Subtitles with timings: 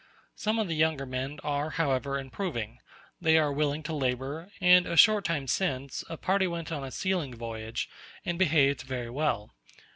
[0.35, 2.79] Some of the younger men are, however, improving;
[3.21, 6.89] they are willing to labour, and a short time since a party went on a
[6.89, 7.87] sealing voyage,
[8.25, 9.51] and behaved very well.